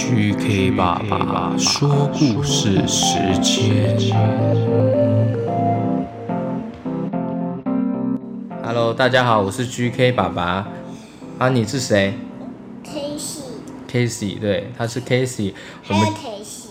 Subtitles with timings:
[0.00, 3.98] GK 爸爸说故事时间。
[8.64, 10.66] Hello，大家好，我是 GK 爸爸。
[11.38, 12.14] 啊，你是谁
[12.82, 13.42] ？Casey。
[13.92, 15.52] Casey，对，他是 Casey。
[15.86, 16.68] 我们 Casey，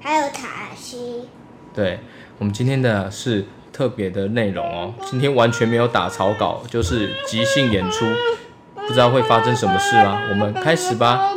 [0.00, 1.24] 还有塔西。
[1.74, 1.98] 对，
[2.38, 4.94] 我们今天的是特别的内容哦。
[5.04, 8.06] 今天完全没有打草稿，就是即兴演出，
[8.86, 10.22] 不知道会发生什么事啦？
[10.30, 11.32] 我们开始吧。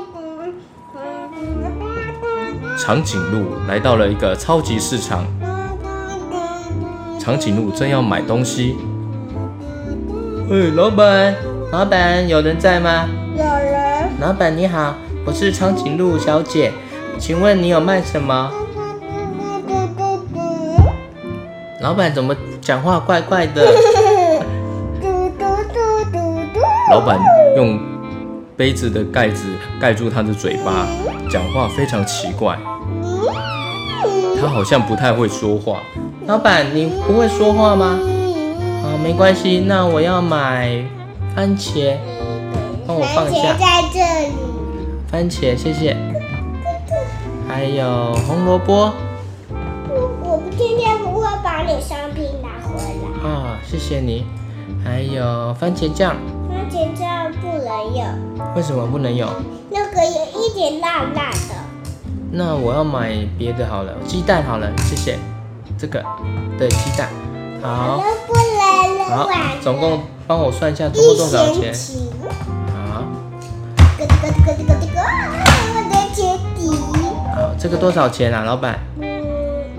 [2.92, 5.24] 长颈鹿来到了一个超级市场，
[7.18, 8.76] 长颈鹿正要买东西。
[10.52, 11.34] 哎，老板，
[11.72, 13.08] 老板，有人在吗？
[13.34, 14.10] 有人。
[14.20, 14.94] 老板你好，
[15.26, 16.74] 我是长颈鹿小姐，
[17.18, 18.52] 请问你有卖什么？
[21.80, 23.72] 老板怎么讲话怪怪的？
[26.92, 27.18] 老板
[27.56, 27.80] 用
[28.58, 29.46] 杯子的盖子
[29.80, 30.86] 盖住他的嘴巴，
[31.30, 32.60] 讲话非常奇怪。
[34.42, 35.84] 他好像不太会说话。
[36.26, 38.00] 老板，你不会说话吗？
[38.84, 40.84] 啊，没关系，那我要买
[41.36, 41.96] 番茄，
[42.88, 43.54] 帮我放下。
[43.54, 44.34] 番茄在这里。
[45.12, 45.96] 番茄，谢谢。
[47.48, 48.92] 还有红萝卜。
[50.24, 53.30] 我今天不会把你商品拿回来。
[53.30, 54.26] 啊，谢谢你。
[54.84, 56.16] 还有番茄酱。
[56.50, 58.04] 番茄酱不能有。
[58.56, 59.28] 为什么不能有？
[59.70, 61.61] 那个有一点辣辣的。
[62.34, 65.20] 那我要买别的好了，鸡蛋好了，谢谢。
[65.78, 66.02] 这个，
[66.58, 67.10] 对，鸡蛋，
[67.62, 68.02] 好。
[68.26, 69.18] 不能了。
[69.18, 69.30] 好，
[69.62, 71.74] 总共帮我算一下，总共多少钱？
[72.74, 73.04] 好。
[73.98, 75.02] 这个这个这个这个，
[75.76, 76.72] 我的鞋底。
[77.36, 78.80] 好，这个多少钱啊，老板？
[79.02, 79.06] 嗯，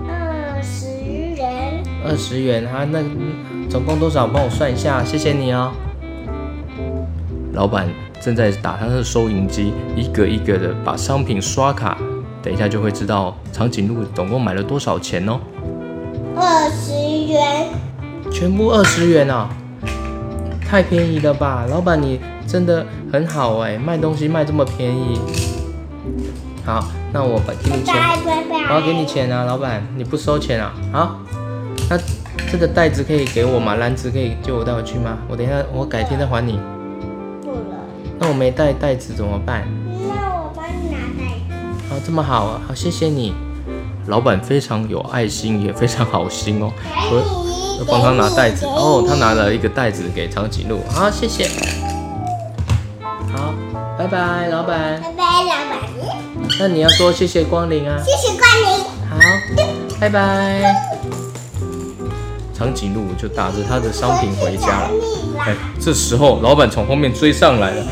[0.07, 0.91] 二十
[1.35, 1.83] 元。
[2.05, 2.99] 二十元，好，那
[3.67, 4.27] 总共多少？
[4.27, 5.71] 帮我算一下，谢谢你哦。
[7.53, 7.87] 老板
[8.21, 11.97] 正在打他的收银机，一个一个的把商品刷卡。
[12.43, 15.39] 等一下就会知道长颈鹿总共买了多少钱哦。
[16.35, 16.93] 二十
[17.31, 17.69] 元。
[18.31, 19.47] 全部二十元啊，
[20.67, 21.65] 太便宜了吧？
[21.69, 25.19] 老板你真的很好哎，卖东西卖这么便宜。
[26.65, 27.95] 好，那我给你钱，
[28.69, 30.73] 我要给你钱啊，老板你不收钱啊？
[30.91, 31.19] 好，
[31.89, 31.97] 那
[32.51, 33.75] 这个袋子可以给我吗？
[33.75, 35.17] 篮子可以借我带回去吗？
[35.29, 36.59] 我等一下我改天再还你。
[37.43, 37.77] 不了。
[38.19, 39.67] 那我没带袋子怎么办？
[42.05, 43.33] 这么好啊，好谢谢你，
[44.07, 46.71] 老板非常有爱心，也非常好心哦，
[47.09, 51.49] 我要帮他拿袋子哦，他拿了一个袋子给长颈鹿，好谢谢，
[53.33, 53.53] 好，
[53.97, 55.79] 拜拜老板，拜拜老板，
[56.59, 59.17] 那你要说谢谢光临啊，谢谢光临，好，
[59.99, 60.75] 拜拜，
[62.53, 64.89] 长颈鹿就打着他的商品回家了，
[65.39, 67.85] 哎，这时候老板从后面追上来了。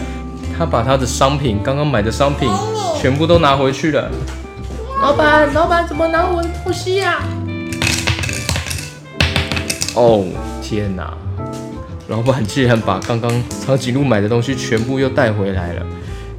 [0.61, 2.47] 他把他的商品，刚刚买的商品，
[2.95, 4.11] 全部都拿回去了。
[5.01, 7.19] 老板，老板怎么拿我的东西呀？
[9.95, 10.23] 哦，
[10.61, 11.17] 天哪！
[12.09, 13.31] 老板竟然把刚刚
[13.65, 15.83] 长颈鹿买的东西全部又带回来了，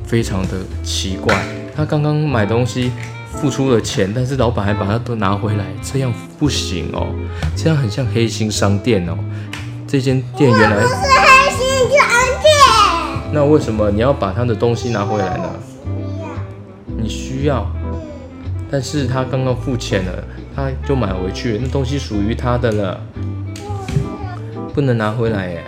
[0.07, 0.51] 非常的
[0.85, 1.37] 奇怪。
[1.75, 2.93] 他刚刚买东西
[3.33, 7.09] 付出了钱，但是老板还把它都拿回来，这样不行哦，
[7.57, 9.19] 这样很像黑心商店哦。
[9.89, 11.12] 这间店原来。
[13.33, 15.51] 那为什么你要把他的东西拿回来呢？
[16.99, 17.67] 你需要，
[18.71, 20.23] 但是他刚刚付钱了，
[20.55, 23.01] 他就买回去，那东西属于他的了，
[24.75, 25.65] 不能拿回来耶。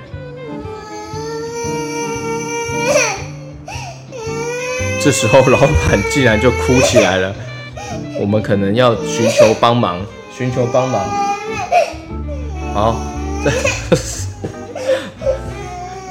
[5.02, 7.34] 这时候老板竟然就哭起来了，
[8.20, 9.98] 我们可能要寻求帮忙，
[10.36, 11.02] 寻求帮忙。
[12.74, 12.96] 好，
[13.42, 13.50] 这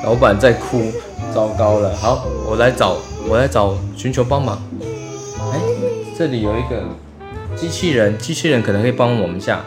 [0.03, 0.91] 老板在哭。
[1.33, 2.97] 糟糕了，好，我来找，
[3.27, 4.61] 我来找，寻求帮忙。
[5.51, 5.59] 哎，
[6.15, 6.83] 这里有一个
[7.55, 9.65] 机器人，机器人可能可以帮我们一下。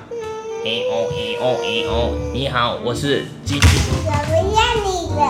[0.64, 4.04] 哎哦哎哦哎哦，你好，我是机器人。
[4.04, 5.20] 怎么样你的？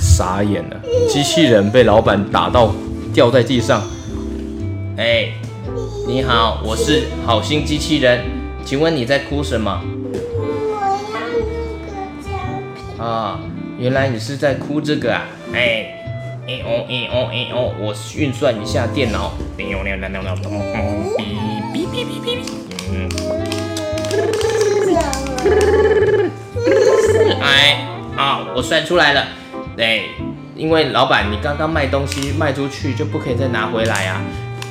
[0.00, 2.72] 傻眼了，机器人被老板打到
[3.14, 3.80] 掉在地上。
[4.96, 5.32] 哎，
[6.08, 8.24] 你好，我是好心机器人，
[8.64, 9.80] 请问你在哭什么？
[9.80, 11.28] 我要那
[11.86, 11.94] 个
[12.24, 12.34] 奖
[12.74, 13.00] 品。
[13.00, 13.38] 啊。
[13.78, 15.22] 原来你是在哭这个啊？
[15.52, 15.94] 哎，
[16.48, 19.34] 哎哦哎哦哎哦，我运算一下电脑。
[19.58, 19.66] 哔
[21.74, 22.38] 哔哔哔哔。
[22.90, 23.06] 嗯。
[27.42, 27.86] 哎，
[28.16, 29.26] 啊，我算出来了。
[29.76, 30.04] 对，
[30.54, 34.22] 因为老板，你刚刚卖东西卖出去就不可以再拿回来啊，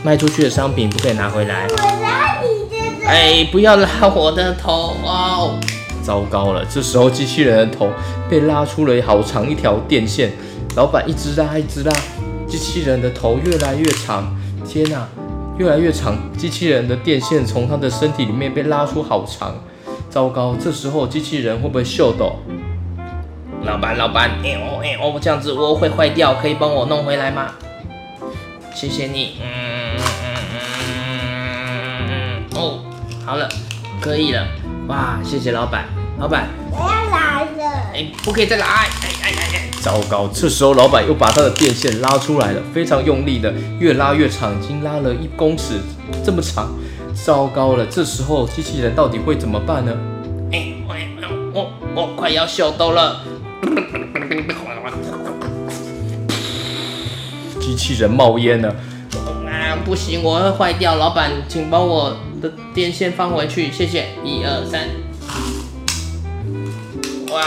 [0.04, 1.68] 卖出去的商品不可以拿回来。
[1.70, 2.82] 我拉你的。
[3.08, 5.60] 哎，不要拉我的头哦。
[6.06, 7.90] 糟糕了，这时候机器人的头
[8.30, 10.32] 被拉出了好长一条电线，
[10.76, 11.92] 老板一直拉一直拉，
[12.48, 14.32] 机器人的头越来越长，
[14.64, 15.08] 天哪，
[15.58, 19.56] 越来越长，机器人的电线从他的身体里面被拉出好长，
[20.10, 20.56] 糟糕！
[20.60, 22.36] 这时候机器人会不会秀逗？
[23.64, 27.52] 老板，老板，哎哦哎哦，这样子我会坏掉，可以帮我弄回来吗？
[28.76, 32.80] 谢谢你，嗯嗯嗯嗯哦，
[33.26, 33.50] 好了，
[34.00, 34.46] 可以了，
[34.88, 35.86] 哇，谢谢老板，
[36.18, 38.88] 老板，我要来了，哎，不可以再拉，哎
[39.22, 40.30] 哎哎哎，糟糕！
[40.34, 45.74] 这时候老板又把他的电线拉出来了，非常用力的，越拉越长，已经拉了一公尺
[46.24, 46.74] 这么长，
[47.14, 47.86] 糟糕了！
[47.86, 49.92] 这时候机器人到底会怎么办呢？
[50.54, 50.96] 哎，我
[51.54, 53.22] 我我快要笑到了，
[57.60, 58.70] 机器人冒烟了，
[59.46, 60.96] 啊，不行，我会坏掉！
[60.96, 64.08] 老板，请把我的电线放回去，谢谢。
[64.24, 64.88] 一二三，
[67.36, 67.44] 哇，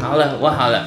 [0.00, 0.84] 好了，我好了。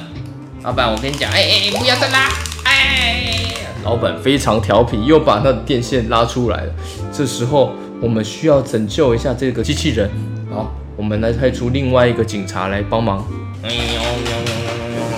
[0.62, 2.28] 老板，我跟你讲，哎哎哎，不要再拉！
[2.64, 3.44] 哎，
[3.82, 6.72] 老板非常调皮，又把那电线拉出来了。
[7.10, 10.10] 这时候，我们需要拯救一下这个机器人。
[10.50, 13.26] 好，我们来派出另外一个警察来帮忙。
[13.62, 14.60] 哎呦呦呦呦
[14.96, 15.08] 呦！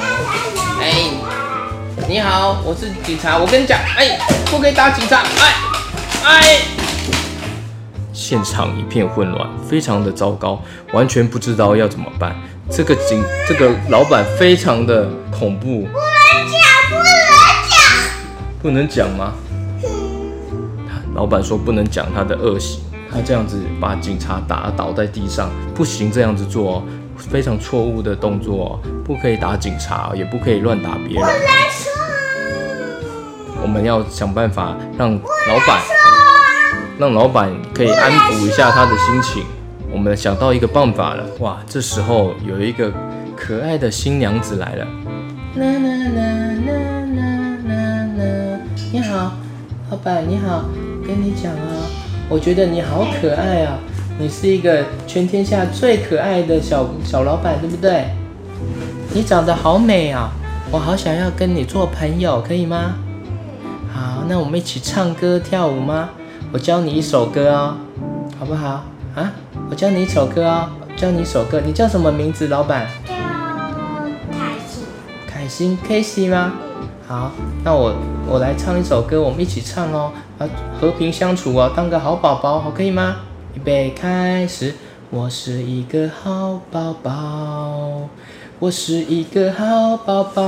[0.81, 0.95] 哎，
[2.07, 3.37] 你好，我是警察。
[3.37, 4.17] 我跟你讲，哎，
[4.47, 5.25] 不可以打警察！
[5.41, 5.55] 哎
[6.23, 6.59] 哎，
[8.13, 12.37] 现场一片混乱，非常的糟糕，完全不知道要怎么办。
[12.71, 15.87] 这个警，这个老板非常的恐怖。
[15.87, 15.99] 不
[16.31, 16.59] 能讲，
[16.89, 17.05] 不能
[17.69, 17.79] 讲，
[18.63, 19.33] 不能讲吗？
[21.15, 22.81] 老板说不能讲他的恶行，
[23.13, 26.83] 他这样子把警察打倒在地上，不行这样子做哦，
[27.17, 31.23] 非常错误的动作哦，不可以打警察，也不可以乱打别人。
[31.23, 31.93] 我来说，
[33.63, 35.81] 我们要想办法让老板，
[36.99, 39.45] 让老板可以安抚一下他的心情。
[39.95, 41.57] 我们想到一个办法了，哇！
[41.69, 42.93] 这时候有一个
[43.37, 44.85] 可爱的新娘子来了。
[45.55, 46.25] 啦啦啦
[46.67, 46.75] 啦
[47.15, 47.75] 啦啦
[48.19, 48.59] 啦！
[48.93, 49.33] 你好，
[49.93, 50.65] 老板，你好，
[51.07, 51.87] 跟你讲啊，
[52.29, 53.79] 我觉得你好可爱啊，
[54.19, 58.07] 你是一个全天下最可爱的小小老板，对不对？
[59.15, 60.33] 你长得好美啊，
[60.73, 62.97] 我好想要跟你做朋友，可以吗？
[63.93, 66.11] 好，那我们一起唱歌跳舞吗？
[66.51, 67.77] 我教你一首歌哦，
[68.41, 68.83] 好不好？
[69.15, 69.33] 啊，
[69.71, 72.89] 我教你一首歌哦，教你一首歌，你叫什么名字，老板？
[73.07, 73.15] 叫
[74.33, 74.85] 凯欣。
[75.25, 76.55] 凯欣，Casey 吗？
[77.07, 77.31] 好，
[77.63, 77.95] 那我
[78.27, 80.49] 我来唱一首歌，我们一起唱哦，啊，
[80.81, 83.19] 和平相处哦，当个好宝宝，好，可以吗？
[83.55, 84.75] 预备开始，
[85.11, 88.09] 我是一个好宝宝，
[88.59, 90.43] 我是一个好宝宝，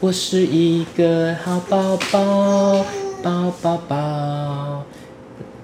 [0.00, 2.86] 我是一个好宝宝，
[3.22, 4.84] 宝宝宝。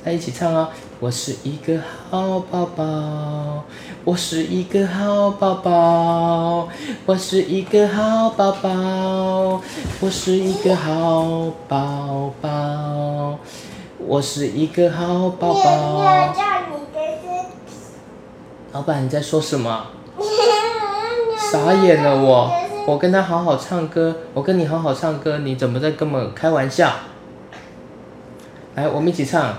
[0.05, 0.69] 在一起唱哦！
[1.01, 1.81] 我是一个
[2.11, 3.65] 好宝宝，
[4.05, 6.69] 我是一个好宝宝，
[7.07, 9.63] 我是一个好宝宝，
[10.01, 13.39] 我是一个好宝宝，
[13.97, 16.35] 我是一个好宝宝。
[18.73, 19.87] 老板，你在说什么？
[21.51, 22.51] 傻眼了我！
[22.87, 26.93] 我跟他好好唱歌，我跟你好好唱歌，你怎么在跟我开玩笑？
[28.75, 29.55] 来，我们一起唱。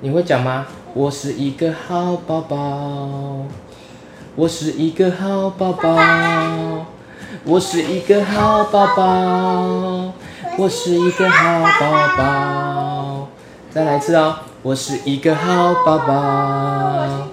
[0.00, 0.64] 你会讲吗？
[0.94, 3.46] 我是一个好宝宝，
[4.36, 6.86] 我是一个好宝宝，
[7.42, 10.12] 我是一个好宝宝，
[10.56, 13.28] 我是一个好宝宝。
[13.70, 17.28] 再来一次哦，我是一个好宝宝，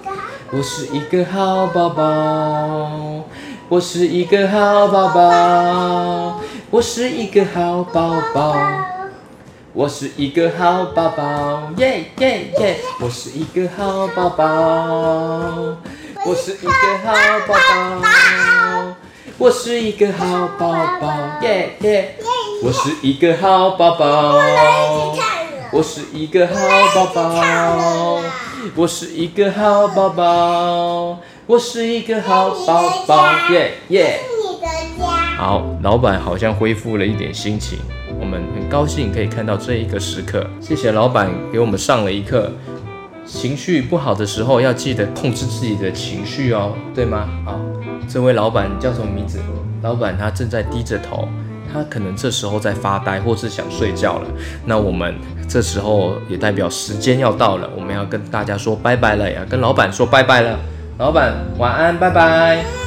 [0.52, 3.24] 我是一个好宝宝，
[3.70, 6.42] 我是一个好宝宝，
[6.72, 8.56] 我是一个好宝宝。
[9.76, 12.78] 我是一个好宝宝，耶耶耶！
[13.02, 14.46] 我是一个好宝宝，
[16.26, 16.72] 我是一个
[17.04, 17.12] 好
[17.46, 17.54] 宝
[18.02, 18.96] 宝，
[19.38, 22.16] 我是一个好宝宝，耶耶！
[22.64, 24.42] 我是一个好宝宝，
[25.74, 26.54] 我是一个好
[26.96, 28.22] 宝宝，
[28.78, 34.22] 我是一个好宝宝，我是一个好宝宝，耶耶！
[35.38, 37.80] 好，老板好像恢复了一点心情。
[38.18, 42.50] 我们很高兴可以看到这一个时刻，谢谢老板给我们上了一课。
[43.26, 47.28] 情绪不好的时候要记得控制自己的情绪哦，对吗？
[47.44, 47.60] 好，
[48.08, 49.40] 这位老板叫什么名字？
[49.82, 51.28] 老板他正在低着头，
[51.72, 54.28] 他可能这时候在发呆或是想睡觉了。
[54.66, 55.16] 那我们
[55.50, 60.58] 这时候也代表时间要到了，我们要跟大家说拜拜了呀，跟老板说拜拜了。
[60.98, 62.85] 老板晚安，拜拜。